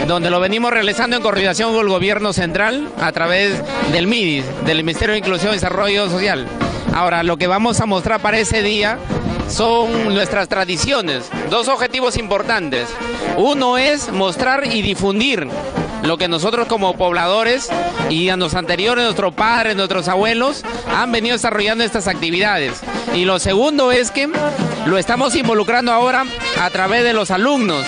donde 0.08 0.30
lo 0.30 0.40
venimos 0.40 0.72
realizando 0.72 1.18
en 1.18 1.22
coordinación 1.22 1.74
con 1.74 1.82
el 1.82 1.90
gobierno 1.90 2.32
central 2.32 2.88
a 3.02 3.12
través 3.12 3.62
del 3.92 4.08
MIDIS, 4.08 4.46
del 4.66 4.86
Ministerio 4.86 5.12
de 5.12 5.20
Inclusión 5.20 5.52
y 5.52 5.56
Desarrollo 5.56 6.10
Social. 6.10 6.48
Ahora, 6.94 7.24
lo 7.24 7.36
que 7.36 7.48
vamos 7.48 7.82
a 7.82 7.86
mostrar 7.86 8.22
para 8.22 8.40
ese 8.40 8.64
día 8.64 8.98
son 9.50 10.14
nuestras 10.14 10.48
tradiciones. 10.48 11.30
Dos 11.50 11.68
objetivos 11.68 12.16
importantes. 12.16 12.88
Uno 13.36 13.78
es 13.78 14.14
mostrar 14.14 14.66
y 14.66 14.82
difundir 14.82 15.50
lo 16.06 16.18
que 16.18 16.28
nosotros 16.28 16.68
como 16.68 16.96
pobladores 16.96 17.70
y 18.10 18.30
a 18.30 18.38
los 18.38 18.54
anteriores, 18.54 19.04
nuestros 19.04 19.34
padres, 19.34 19.76
nuestros 19.76 20.08
abuelos, 20.08 20.64
han 20.94 21.12
venido 21.12 21.34
desarrollando 21.34 21.84
estas 21.84 22.08
actividades. 22.08 22.82
Y 23.14 23.26
lo 23.26 23.40
segundo 23.40 23.92
es 23.92 24.12
que 24.12 24.30
lo 24.86 24.98
estamos 24.98 25.36
involucrando 25.36 25.92
ahora 25.92 26.26
a 26.62 26.70
través 26.70 27.04
de 27.04 27.14
los 27.14 27.32
alumnos, 27.32 27.86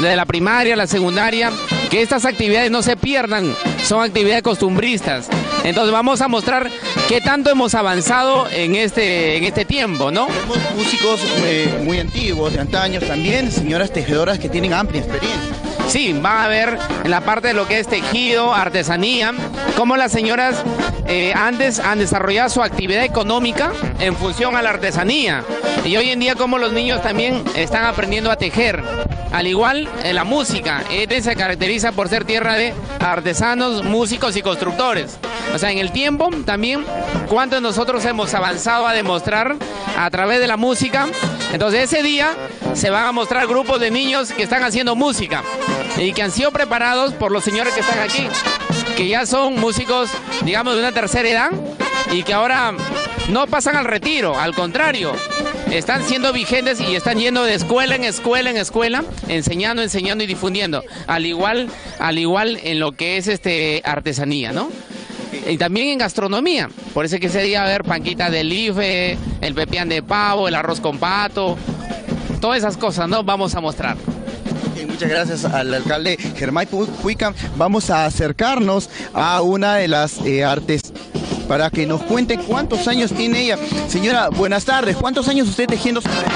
de 0.00 0.16
la 0.16 0.24
primaria, 0.24 0.76
la 0.76 0.86
secundaria, 0.86 1.50
que 1.90 2.02
estas 2.02 2.24
actividades 2.24 2.70
no 2.70 2.82
se 2.82 2.96
pierdan, 2.96 3.54
son 3.84 4.02
actividades 4.02 4.42
costumbristas. 4.42 5.28
Entonces 5.64 5.92
vamos 5.92 6.22
a 6.22 6.28
mostrar 6.28 6.70
qué 7.08 7.20
tanto 7.20 7.50
hemos 7.50 7.74
avanzado 7.74 8.48
en 8.50 8.76
este, 8.76 9.36
en 9.36 9.44
este 9.44 9.64
tiempo, 9.64 10.10
¿no? 10.10 10.26
Tenemos 10.26 10.58
músicos 10.76 11.20
eh, 11.44 11.82
muy 11.84 11.98
antiguos, 11.98 12.54
de 12.54 12.60
antaños 12.60 13.04
también, 13.04 13.50
señoras 13.52 13.92
tejedoras 13.92 14.38
que 14.38 14.48
tienen 14.48 14.72
amplia 14.72 15.02
experiencia. 15.02 15.59
Sí, 15.90 16.12
van 16.12 16.44
a 16.44 16.46
ver 16.46 16.78
en 17.02 17.10
la 17.10 17.20
parte 17.20 17.48
de 17.48 17.54
lo 17.54 17.66
que 17.66 17.80
es 17.80 17.88
tejido, 17.88 18.54
artesanía, 18.54 19.32
cómo 19.76 19.96
las 19.96 20.12
señoras 20.12 20.62
eh, 21.08 21.32
antes 21.34 21.80
han 21.80 21.98
desarrollado 21.98 22.48
su 22.48 22.62
actividad 22.62 23.02
económica 23.02 23.72
en 23.98 24.14
función 24.14 24.54
a 24.54 24.62
la 24.62 24.70
artesanía. 24.70 25.42
Y 25.84 25.96
hoy 25.96 26.10
en 26.10 26.20
día 26.20 26.36
como 26.36 26.58
los 26.58 26.72
niños 26.72 27.02
también 27.02 27.42
están 27.56 27.86
aprendiendo 27.86 28.30
a 28.30 28.36
tejer. 28.36 28.84
Al 29.32 29.48
igual 29.48 29.88
en 30.04 30.14
la 30.14 30.22
música, 30.22 30.84
Eden 30.92 31.24
se 31.24 31.34
caracteriza 31.34 31.90
por 31.90 32.08
ser 32.08 32.24
tierra 32.24 32.54
de 32.54 32.72
artesanos, 33.00 33.82
músicos 33.82 34.36
y 34.36 34.42
constructores. 34.42 35.18
O 35.52 35.58
sea, 35.58 35.72
en 35.72 35.78
el 35.78 35.90
tiempo 35.90 36.30
también 36.44 36.84
cuánto 37.28 37.60
nosotros 37.60 38.04
hemos 38.04 38.32
avanzado 38.32 38.86
a 38.86 38.92
demostrar 38.92 39.56
a 39.98 40.08
través 40.10 40.38
de 40.38 40.46
la 40.46 40.56
música. 40.56 41.08
Entonces 41.52 41.92
ese 41.92 42.02
día 42.02 42.36
se 42.74 42.90
van 42.90 43.06
a 43.06 43.12
mostrar 43.12 43.46
grupos 43.46 43.80
de 43.80 43.90
niños 43.90 44.32
que 44.32 44.42
están 44.42 44.62
haciendo 44.62 44.94
música 44.94 45.42
y 45.98 46.12
que 46.12 46.22
han 46.22 46.30
sido 46.30 46.52
preparados 46.52 47.12
por 47.14 47.32
los 47.32 47.44
señores 47.44 47.74
que 47.74 47.80
están 47.80 47.98
aquí, 47.98 48.26
que 48.96 49.08
ya 49.08 49.26
son 49.26 49.54
músicos, 49.54 50.10
digamos, 50.42 50.74
de 50.74 50.80
una 50.80 50.92
tercera 50.92 51.28
edad 51.28 51.50
y 52.12 52.22
que 52.22 52.32
ahora 52.32 52.72
no 53.28 53.46
pasan 53.46 53.76
al 53.76 53.84
retiro, 53.84 54.38
al 54.38 54.54
contrario, 54.54 55.12
están 55.70 56.04
siendo 56.04 56.32
vigentes 56.32 56.80
y 56.80 56.94
están 56.94 57.18
yendo 57.18 57.44
de 57.44 57.54
escuela 57.54 57.94
en 57.94 58.04
escuela 58.04 58.50
en 58.50 58.56
escuela, 58.56 59.04
enseñando, 59.28 59.82
enseñando 59.82 60.24
y 60.24 60.26
difundiendo, 60.26 60.82
al 61.06 61.26
igual, 61.26 61.68
al 61.98 62.18
igual 62.18 62.58
en 62.62 62.80
lo 62.80 62.92
que 62.92 63.16
es 63.16 63.28
este 63.28 63.82
artesanía, 63.84 64.52
¿no? 64.52 64.70
Y 65.48 65.56
también 65.56 65.88
en 65.88 65.98
gastronomía. 65.98 66.68
Por 66.94 67.04
eso 67.04 67.18
que 67.18 67.26
ese 67.26 67.42
día 67.42 67.60
va 67.60 67.66
a 67.66 67.68
haber 67.68 67.84
panquita 67.84 68.30
de 68.30 68.44
life, 68.44 69.18
el 69.40 69.54
pepián 69.54 69.88
de 69.88 70.02
pavo, 70.02 70.48
el 70.48 70.54
arroz 70.54 70.80
con 70.80 70.98
pato, 70.98 71.56
todas 72.40 72.58
esas 72.58 72.76
cosas, 72.76 73.08
¿no? 73.08 73.22
Vamos 73.22 73.54
a 73.54 73.60
mostrar. 73.60 73.96
muchas 74.86 75.08
gracias 75.08 75.44
al 75.44 75.72
alcalde 75.74 76.16
Germán 76.36 76.66
Puica. 77.02 77.34
Vamos 77.56 77.90
a 77.90 78.06
acercarnos 78.06 78.90
a 79.14 79.42
una 79.42 79.76
de 79.76 79.88
las 79.88 80.18
eh, 80.24 80.44
artes 80.44 80.92
para 81.50 81.68
que 81.68 81.84
nos 81.84 82.02
cuente 82.02 82.38
cuántos 82.38 82.86
años 82.86 83.12
tiene 83.12 83.42
ella. 83.42 83.58
Señora, 83.88 84.28
buenas 84.28 84.64
tardes. 84.64 84.96
¿Cuántos 84.96 85.26
años 85.26 85.48
usted 85.48 85.66
tejiendo 85.66 86.00
sombrero? 86.00 86.30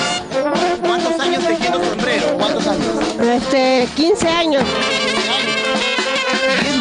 ¿Cuántos 0.80 1.20
años 1.20 1.46
tejiendo 1.46 1.84
sombrero? 1.84 2.36
¿Cuántos 2.36 2.66
años? 2.66 2.86
Este, 3.20 3.88
15 3.94 4.28
años. 4.28 4.64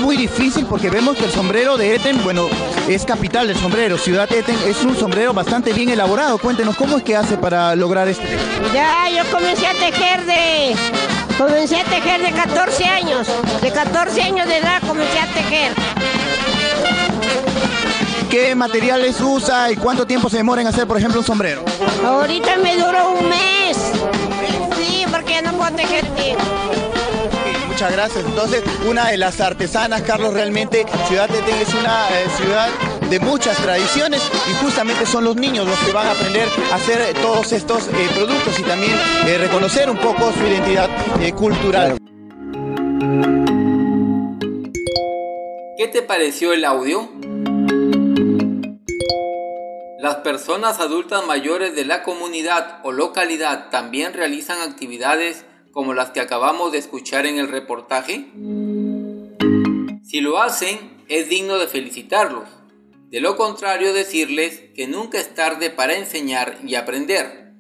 Muy 0.03 0.17
difícil 0.17 0.65
porque 0.65 0.89
vemos 0.89 1.15
que 1.15 1.24
el 1.24 1.31
sombrero 1.31 1.77
de 1.77 1.95
Eten, 1.95 2.22
bueno, 2.25 2.50
es 2.89 3.05
capital 3.05 3.48
del 3.48 3.55
sombrero. 3.55 3.98
Ciudad 3.98 4.29
Eten 4.29 4.57
es 4.68 4.83
un 4.83 4.98
sombrero 4.98 5.33
bastante 5.33 5.72
bien 5.72 5.87
elaborado. 5.89 6.37
Cuéntenos, 6.39 6.75
¿cómo 6.75 6.98
es 6.98 7.03
que 7.03 7.16
hace 7.16 7.37
para 7.37 7.74
lograr 7.74 8.09
este? 8.09 8.37
Ya, 8.74 9.09
yo 9.09 9.24
comencé 9.31 9.66
a 9.66 9.74
tejer 9.74 10.25
de... 10.25 10.75
Comencé 11.37 11.79
a 11.79 11.85
tejer 11.85 12.22
de 12.22 12.33
14 12.33 12.83
años. 12.83 13.27
De 13.61 13.72
14 13.72 14.22
años 14.24 14.46
de 14.50 14.57
edad 14.57 14.81
comencé 14.85 15.20
a 15.20 15.27
tejer. 15.27 15.72
¿Qué 18.29 18.55
materiales 18.55 19.22
usa 19.22 19.72
y 19.72 19.77
cuánto 19.77 20.05
tiempo 20.05 20.29
se 20.29 20.35
demora 20.35 20.61
en 20.61 20.68
hacer, 20.68 20.85
por 20.85 20.98
ejemplo, 20.98 21.22
un 21.22 21.25
sombrero? 21.25 21.63
Ahorita 22.05 22.57
me 22.57 22.75
duró 22.75 23.11
un 23.11 23.29
mes. 23.29 23.77
Sí, 24.77 25.05
porque 25.09 25.42
no 25.42 25.53
puedo 25.53 25.72
tejer 25.72 26.05
tiempo. 26.16 26.44
Muchas 27.74 27.92
gracias. 27.92 28.24
Entonces, 28.24 28.64
una 28.88 29.09
de 29.09 29.18
las 29.18 29.42
artesanas, 29.42 30.03
Carlos, 30.03 30.31
realmente 30.31 30.86
Ciudad 31.07 31.27
Tetén 31.27 31.55
es 31.55 31.74
una 31.74 32.07
eh, 32.07 32.27
ciudad 32.38 32.70
de 33.09 33.20
muchas 33.20 33.57
tradiciones 33.57 34.22
y 34.48 34.53
justamente 34.64 35.07
son 35.07 35.24
los 35.24 35.36
niños 35.36 35.68
los 35.68 35.79
que 35.79 35.92
van 35.92 36.05
a 36.05 36.12
aprender 36.12 36.48
a 36.72 36.75
hacer 36.75 37.16
todos 37.16 37.51
estos 37.51 37.88
eh, 37.88 38.09
productos 38.14 38.59
y 38.59 38.62
también 38.62 38.94
eh, 39.25 39.40
reconocer 39.40 39.90
un 39.90 39.98
poco 39.98 40.31
su 40.33 40.46
identidad 40.46 40.88
cultural. 41.36 41.98
¿Qué 45.75 45.88
te 45.88 46.03
pareció 46.03 46.53
el 46.53 46.66
audio? 46.66 47.09
Las 49.98 50.18
personas 50.18 50.79
adultas 50.79 51.25
mayores 51.25 51.75
de 51.75 51.86
la 51.86 52.03
comunidad 52.03 52.81
o 52.83 52.92
localidad 52.92 53.72
también 53.72 54.14
realizan 54.14 54.62
actividades 54.62 55.44
como 55.74 55.94
las 55.94 56.12
que 56.12 56.22
acabamos 56.22 56.72
de 56.72 56.77
escuchar 56.77 57.25
en 57.25 57.40
el 57.40 57.50
reportaje? 57.50 58.27
Si 60.03 60.22
lo 60.22 60.42
hacen, 60.42 61.03
es 61.09 61.27
digno 61.27 61.57
de 61.57 61.68
felicitarlos. 61.68 62.48
De 63.09 63.20
lo 63.20 63.36
contrario, 63.36 63.94
decirles 63.94 64.62
que 64.75 64.88
nunca 64.88 65.20
es 65.20 65.33
tarde 65.33 65.70
para 65.72 65.96
enseñar 65.96 66.59
y 66.66 66.75
aprender. 66.75 67.53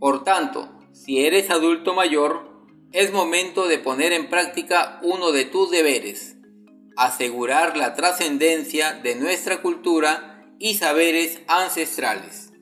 Por 0.00 0.24
tanto, 0.24 0.70
si 0.92 1.24
eres 1.24 1.50
adulto 1.50 1.94
mayor, 1.94 2.50
es 2.92 3.12
momento 3.12 3.68
de 3.68 3.78
poner 3.78 4.12
en 4.12 4.28
práctica 4.28 4.98
uno 5.02 5.32
de 5.32 5.44
tus 5.44 5.70
deberes, 5.70 6.36
asegurar 6.96 7.76
la 7.76 7.94
trascendencia 7.94 8.92
de 9.02 9.14
nuestra 9.14 9.62
cultura 9.62 10.46
y 10.58 10.74
saberes 10.74 11.40
ancestrales. 11.48 12.52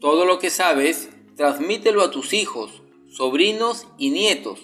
Todo 0.00 0.24
lo 0.24 0.38
que 0.38 0.50
sabes, 0.50 1.08
transmítelo 1.36 2.02
a 2.02 2.10
tus 2.10 2.34
hijos, 2.34 2.82
sobrinos 3.16 3.86
y 3.96 4.10
nietos. 4.10 4.60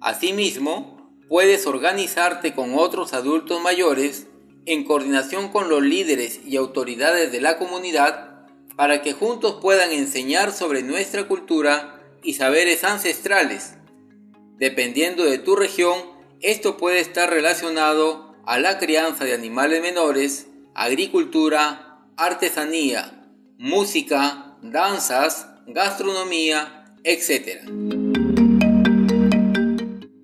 Asimismo, 0.00 1.12
puedes 1.28 1.66
organizarte 1.66 2.52
con 2.52 2.74
otros 2.74 3.12
adultos 3.12 3.60
mayores 3.62 4.26
en 4.66 4.84
coordinación 4.84 5.48
con 5.50 5.68
los 5.68 5.82
líderes 5.82 6.40
y 6.44 6.56
autoridades 6.56 7.30
de 7.30 7.40
la 7.40 7.56
comunidad 7.56 8.48
para 8.76 9.02
que 9.02 9.12
juntos 9.12 9.58
puedan 9.62 9.92
enseñar 9.92 10.50
sobre 10.50 10.82
nuestra 10.82 11.28
cultura 11.28 12.02
y 12.24 12.34
saberes 12.34 12.82
ancestrales. 12.82 13.74
Dependiendo 14.58 15.24
de 15.24 15.38
tu 15.38 15.54
región, 15.54 15.96
esto 16.40 16.76
puede 16.76 16.98
estar 16.98 17.30
relacionado 17.30 18.34
a 18.44 18.58
la 18.58 18.78
crianza 18.78 19.24
de 19.24 19.34
animales 19.34 19.80
menores, 19.80 20.48
agricultura, 20.74 22.00
artesanía, 22.16 23.24
música, 23.56 24.56
danzas, 24.62 25.46
gastronomía, 25.66 26.83
etc. 27.04 27.60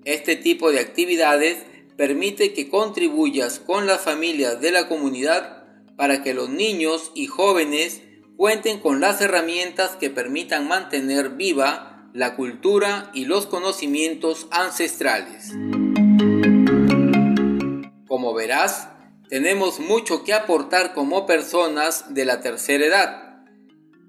Este 0.03 0.35
tipo 0.35 0.71
de 0.71 0.79
actividades 0.79 1.57
permite 1.95 2.53
que 2.53 2.69
contribuyas 2.69 3.59
con 3.59 3.85
las 3.85 4.01
familias 4.01 4.59
de 4.59 4.71
la 4.71 4.87
comunidad 4.87 5.63
para 5.95 6.23
que 6.23 6.33
los 6.33 6.49
niños 6.49 7.11
y 7.13 7.27
jóvenes 7.27 8.01
cuenten 8.35 8.79
con 8.79 8.99
las 8.99 9.21
herramientas 9.21 9.91
que 9.97 10.09
permitan 10.09 10.67
mantener 10.67 11.29
viva 11.29 12.09
la 12.13 12.35
cultura 12.35 13.11
y 13.13 13.25
los 13.25 13.45
conocimientos 13.45 14.47
ancestrales. 14.49 15.51
Como 18.07 18.33
verás, 18.33 18.89
tenemos 19.29 19.79
mucho 19.79 20.23
que 20.23 20.33
aportar 20.33 20.93
como 20.93 21.25
personas 21.25 22.13
de 22.13 22.25
la 22.25 22.41
tercera 22.41 22.85
edad, 22.85 23.45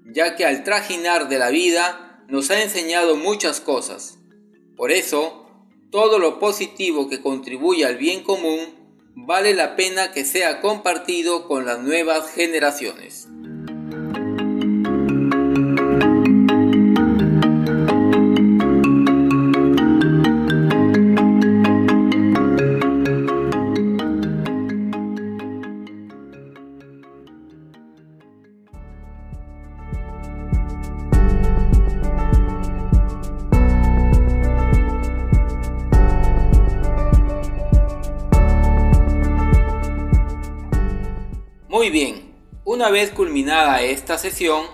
ya 0.05 0.35
que 0.35 0.45
al 0.45 0.63
trajinar 0.63 1.29
de 1.29 1.39
la 1.39 1.49
vida 1.49 2.12
nos 2.27 2.49
ha 2.51 2.61
enseñado 2.61 3.15
muchas 3.15 3.59
cosas. 3.59 4.17
Por 4.75 4.91
eso, 4.91 5.45
todo 5.91 6.19
lo 6.19 6.39
positivo 6.39 7.09
que 7.09 7.21
contribuye 7.21 7.85
al 7.85 7.97
bien 7.97 8.23
común 8.23 8.83
vale 9.15 9.53
la 9.53 9.75
pena 9.75 10.11
que 10.11 10.25
sea 10.25 10.61
compartido 10.61 11.47
con 11.47 11.65
las 11.65 11.79
nuevas 11.79 12.31
generaciones. 12.31 13.27
Culminada 43.43 43.81
esta 43.81 44.17
sesión, 44.17 44.65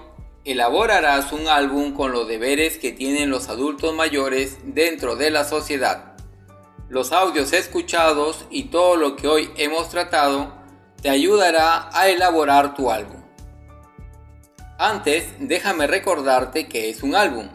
elaborarás 0.45 1.31
un 1.31 1.47
álbum 1.47 1.95
con 1.95 2.11
los 2.11 2.27
deberes 2.27 2.77
que 2.77 2.91
tienen 2.91 3.31
los 3.31 3.49
adultos 3.49 3.95
mayores 3.95 4.59
dentro 4.63 5.15
de 5.15 5.31
la 5.31 5.43
sociedad. 5.43 6.13
Los 6.87 7.11
audios 7.11 7.51
escuchados 7.51 8.45
y 8.51 8.65
todo 8.65 8.95
lo 8.95 9.15
que 9.15 9.27
hoy 9.27 9.49
hemos 9.57 9.89
tratado 9.89 10.53
te 11.01 11.09
ayudará 11.09 11.89
a 11.91 12.09
elaborar 12.09 12.75
tu 12.75 12.91
álbum. 12.91 13.23
Antes, 14.77 15.25
déjame 15.39 15.87
recordarte 15.87 16.67
que 16.67 16.91
es 16.91 17.01
un 17.01 17.15
álbum. 17.15 17.49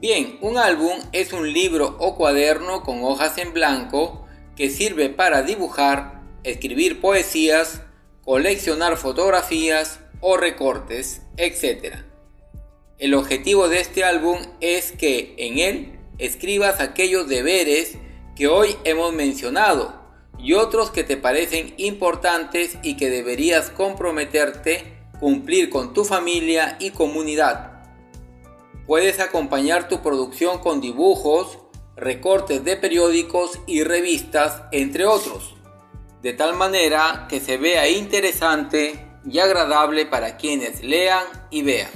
Bien, 0.00 0.36
un 0.40 0.58
álbum 0.58 0.98
es 1.12 1.32
un 1.32 1.52
libro 1.52 1.94
o 2.00 2.16
cuaderno 2.16 2.82
con 2.82 3.04
hojas 3.04 3.38
en 3.38 3.52
blanco 3.52 4.26
que 4.56 4.68
sirve 4.68 5.10
para 5.10 5.42
dibujar, 5.42 6.13
escribir 6.44 7.00
poesías, 7.00 7.80
coleccionar 8.22 8.96
fotografías 8.96 10.00
o 10.20 10.36
recortes, 10.36 11.22
etc. 11.36 11.96
El 12.98 13.14
objetivo 13.14 13.68
de 13.68 13.80
este 13.80 14.04
álbum 14.04 14.38
es 14.60 14.92
que 14.92 15.34
en 15.38 15.58
él 15.58 15.98
escribas 16.18 16.80
aquellos 16.80 17.28
deberes 17.28 17.96
que 18.36 18.46
hoy 18.46 18.76
hemos 18.84 19.12
mencionado 19.12 20.00
y 20.38 20.52
otros 20.52 20.90
que 20.90 21.04
te 21.04 21.16
parecen 21.16 21.74
importantes 21.76 22.78
y 22.82 22.96
que 22.96 23.10
deberías 23.10 23.70
comprometerte 23.70 24.98
cumplir 25.18 25.70
con 25.70 25.94
tu 25.94 26.04
familia 26.04 26.76
y 26.78 26.90
comunidad. 26.90 27.82
Puedes 28.86 29.20
acompañar 29.20 29.88
tu 29.88 30.02
producción 30.02 30.58
con 30.58 30.80
dibujos, 30.80 31.58
recortes 31.96 32.64
de 32.64 32.76
periódicos 32.76 33.60
y 33.66 33.82
revistas, 33.82 34.62
entre 34.72 35.06
otros 35.06 35.53
de 36.24 36.32
tal 36.32 36.56
manera 36.56 37.26
que 37.28 37.38
se 37.38 37.58
vea 37.58 37.86
interesante 37.86 38.98
y 39.30 39.40
agradable 39.40 40.06
para 40.06 40.38
quienes 40.38 40.82
lean 40.82 41.22
y 41.50 41.60
vean. 41.60 41.90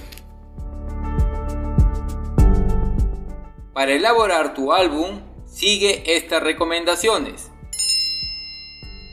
Para 3.72 3.92
elaborar 3.92 4.52
tu 4.52 4.74
álbum, 4.74 5.22
sigue 5.46 6.14
estas 6.14 6.42
recomendaciones. 6.42 7.50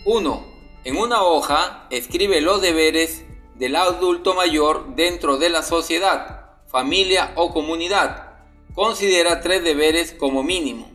1. 0.03 0.45
En 0.83 0.97
una 0.97 1.23
hoja, 1.23 1.87
escribe 1.91 2.41
los 2.41 2.61
deberes 2.61 3.23
del 3.53 3.77
adulto 3.77 4.33
mayor 4.33 4.97
dentro 4.97 5.37
de 5.37 5.47
la 5.47 5.63
sociedad, 5.63 6.57
familia 6.67 7.31
o 7.37 7.53
comunidad. 7.53 8.33
Considera 8.73 9.39
tres 9.39 9.63
deberes 9.63 10.11
como 10.11 10.43
mínimo. 10.43 10.94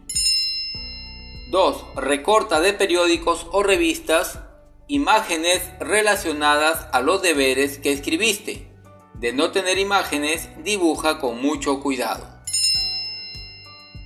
2. 1.50 1.84
Recorta 1.96 2.60
de 2.60 2.72
periódicos 2.72 3.48
o 3.50 3.64
revistas 3.64 4.38
imágenes 4.86 5.60
relacionadas 5.80 6.86
a 6.92 7.00
los 7.00 7.22
deberes 7.22 7.78
que 7.78 7.90
escribiste. 7.90 8.70
De 9.14 9.32
no 9.32 9.50
tener 9.50 9.76
imágenes, 9.78 10.48
dibuja 10.62 11.18
con 11.18 11.42
mucho 11.42 11.82
cuidado. 11.82 12.24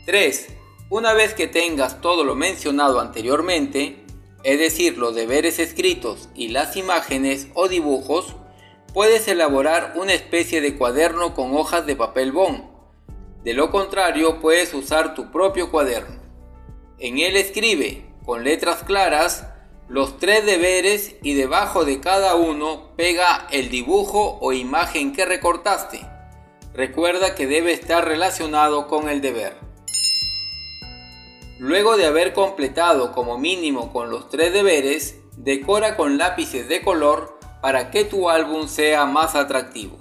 3. 0.07 0.48
Una 0.88 1.12
vez 1.12 1.35
que 1.35 1.46
tengas 1.46 2.00
todo 2.00 2.24
lo 2.24 2.35
mencionado 2.35 2.98
anteriormente, 2.98 4.07
es 4.42 4.59
decir, 4.59 4.96
los 4.96 5.14
deberes 5.14 5.59
escritos 5.59 6.30
y 6.35 6.48
las 6.48 6.78
imágenes 6.78 7.48
o 7.52 7.68
dibujos, 7.68 8.37
puedes 8.94 9.28
elaborar 9.28 9.92
una 9.96 10.14
especie 10.14 10.62
de 10.62 10.78
cuaderno 10.78 11.35
con 11.35 11.54
hojas 11.54 11.85
de 11.85 11.94
papel 11.94 12.33
bond. 12.33 12.64
De 13.42 13.52
lo 13.52 13.70
contrario, 13.70 14.40
puedes 14.40 14.72
usar 14.72 15.14
tu 15.14 15.30
propio 15.30 15.70
cuaderno. 15.70 16.13
En 17.05 17.19
él 17.19 17.37
escribe, 17.37 18.07
con 18.25 18.45
letras 18.45 18.83
claras, 18.83 19.47
los 19.88 20.19
tres 20.19 20.47
deberes 20.47 21.17
y 21.23 21.35
debajo 21.35 21.85
de 21.85 22.01
cada 22.01 22.35
uno 22.35 22.95
pega 22.97 23.47
el 23.51 23.69
dibujo 23.69 24.38
o 24.40 24.55
imagen 24.55 25.12
que 25.12 25.27
recortaste. 25.27 26.01
Recuerda 26.73 27.35
que 27.35 27.47
debe 27.47 27.73
estar 27.73 28.07
relacionado 28.07 28.88
con 28.88 29.11
el 29.11 29.21
deber. 29.21 29.59
Luego 31.59 31.99
de 31.99 32.07
haber 32.07 32.33
completado 32.33 33.12
como 33.12 33.37
mínimo 33.37 33.93
con 33.93 34.09
los 34.09 34.31
tres 34.31 34.55
deberes, 34.55 35.19
decora 35.37 35.97
con 35.97 36.17
lápices 36.17 36.69
de 36.69 36.81
color 36.81 37.38
para 37.61 37.90
que 37.90 38.07
tu 38.07 38.31
álbum 38.31 38.67
sea 38.67 39.05
más 39.05 39.35
atractivo. 39.35 39.99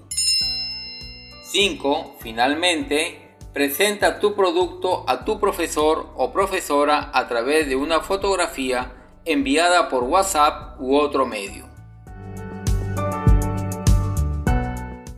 5. 1.52 2.16
Finalmente, 2.22 3.23
Presenta 3.54 4.20
tu 4.20 4.34
producto 4.34 5.06
a 5.08 5.26
tu 5.26 5.40
profesor 5.40 6.08
o 6.16 6.34
profesora 6.34 7.12
a 7.14 7.28
través 7.28 7.70
de 7.70 7.76
una 7.76 8.02
fotografía 8.02 8.94
enviada 9.26 9.90
por 9.90 10.06
WhatsApp 10.06 10.82
u 10.82 10.96
otro 10.96 11.28
medio. 11.28 11.70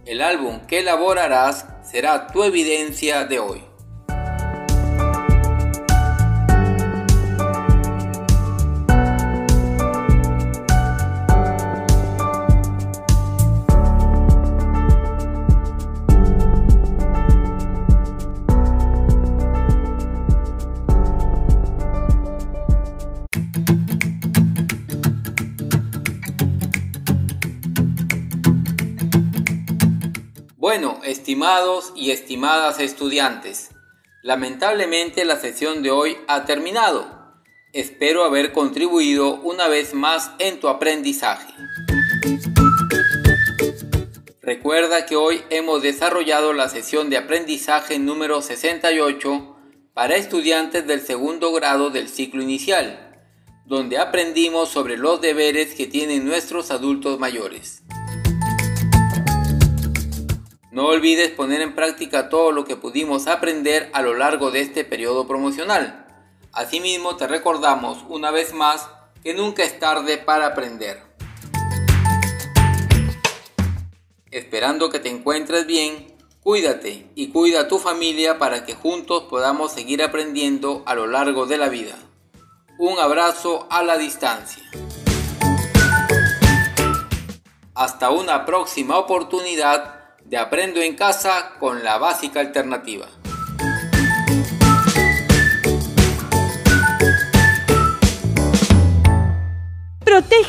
El 0.05 0.21
álbum 0.21 0.59
que 0.67 0.79
elaborarás 0.79 1.65
será 1.81 2.27
tu 2.27 2.43
evidencia 2.43 3.23
de 3.23 3.39
hoy. 3.39 3.63
Estimados 31.25 31.91
y 31.95 32.11
estimadas 32.11 32.79
estudiantes, 32.79 33.71
lamentablemente 34.21 35.25
la 35.25 35.37
sesión 35.37 35.81
de 35.81 35.89
hoy 35.89 36.17
ha 36.27 36.45
terminado. 36.45 37.33
Espero 37.73 38.25
haber 38.25 38.51
contribuido 38.51 39.41
una 39.41 39.67
vez 39.67 39.95
más 39.95 40.29
en 40.37 40.59
tu 40.59 40.67
aprendizaje. 40.67 41.51
Recuerda 44.43 45.07
que 45.07 45.15
hoy 45.15 45.41
hemos 45.49 45.81
desarrollado 45.81 46.53
la 46.53 46.69
sesión 46.69 47.09
de 47.09 47.17
aprendizaje 47.17 47.97
número 47.97 48.43
68 48.43 49.57
para 49.95 50.17
estudiantes 50.17 50.85
del 50.85 51.01
segundo 51.01 51.51
grado 51.53 51.89
del 51.89 52.07
ciclo 52.07 52.43
inicial, 52.43 53.19
donde 53.65 53.97
aprendimos 53.97 54.69
sobre 54.69 54.95
los 54.95 55.21
deberes 55.21 55.73
que 55.73 55.87
tienen 55.87 56.23
nuestros 56.23 56.69
adultos 56.69 57.17
mayores. 57.17 57.81
No 60.75 60.87
olvides 60.87 61.31
poner 61.31 61.61
en 61.61 61.73
práctica 61.73 62.27
todo 62.27 62.51
lo 62.51 62.65
que 62.65 62.75
pudimos 62.75 63.27
aprender 63.27 63.89
a 63.93 64.01
lo 64.01 64.13
largo 64.13 64.51
de 64.51 64.59
este 64.59 64.83
periodo 64.83 65.25
promocional. 65.25 66.05
Asimismo, 66.51 67.15
te 67.15 67.27
recordamos 67.27 68.03
una 68.09 68.29
vez 68.29 68.53
más 68.53 68.89
que 69.23 69.33
nunca 69.33 69.63
es 69.63 69.79
tarde 69.79 70.17
para 70.17 70.47
aprender. 70.47 71.01
Esperando 74.31 74.89
que 74.89 74.99
te 74.99 75.07
encuentres 75.07 75.65
bien, 75.65 76.13
cuídate 76.41 77.09
y 77.15 77.29
cuida 77.29 77.61
a 77.61 77.67
tu 77.69 77.79
familia 77.79 78.37
para 78.37 78.65
que 78.65 78.75
juntos 78.75 79.23
podamos 79.29 79.71
seguir 79.71 80.03
aprendiendo 80.03 80.83
a 80.85 80.93
lo 80.93 81.07
largo 81.07 81.45
de 81.45 81.57
la 81.57 81.69
vida. 81.69 81.95
Un 82.77 82.99
abrazo 82.99 83.65
a 83.69 83.81
la 83.81 83.97
distancia. 83.97 84.61
Hasta 87.73 88.09
una 88.09 88.45
próxima 88.45 88.97
oportunidad 88.97 89.94
de 90.25 90.37
Aprendo 90.37 90.81
en 90.81 90.95
Casa 90.95 91.53
con 91.59 91.83
la 91.83 91.97
básica 91.97 92.39
alternativa. 92.39 93.07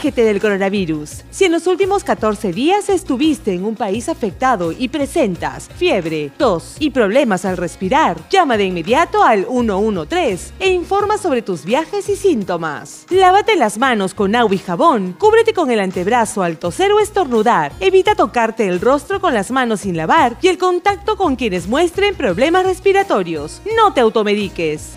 Del 0.07 0.41
coronavirus. 0.41 1.25
Si 1.31 1.47
en 1.47 1.53
los 1.53 1.67
últimos 1.67 2.05
14 2.05 2.53
días 2.53 2.89
estuviste 2.89 3.53
en 3.53 3.65
un 3.65 3.75
país 3.75 4.09
afectado 4.09 4.71
y 4.71 4.87
presentas 4.89 5.69
fiebre, 5.77 6.31
tos 6.39 6.77
y 6.79 6.91
problemas 6.91 7.45
al 7.45 7.57
respirar, 7.57 8.17
llama 8.31 8.57
de 8.57 8.67
inmediato 8.67 9.25
al 9.25 9.47
113 9.47 10.55
e 10.61 10.69
informa 10.69 11.19
sobre 11.19 11.43
tus 11.43 11.65
viajes 11.65 12.09
y 12.09 12.15
síntomas. 12.15 13.05
Lávate 13.11 13.57
las 13.57 13.79
manos 13.79 14.15
con 14.15 14.37
agua 14.37 14.55
y 14.55 14.59
jabón, 14.59 15.13
cúbrete 15.19 15.53
con 15.53 15.73
el 15.73 15.81
antebrazo 15.81 16.45
al 16.45 16.57
toser 16.57 16.93
o 16.93 17.01
estornudar, 17.01 17.73
evita 17.81 18.15
tocarte 18.15 18.69
el 18.69 18.81
rostro 18.81 19.21
con 19.21 19.35
las 19.35 19.51
manos 19.51 19.81
sin 19.81 19.97
lavar 19.97 20.39
y 20.41 20.47
el 20.47 20.57
contacto 20.57 21.17
con 21.17 21.35
quienes 21.35 21.67
muestren 21.67 22.15
problemas 22.15 22.65
respiratorios. 22.65 23.61
No 23.77 23.93
te 23.93 24.03
automediques. 24.03 24.97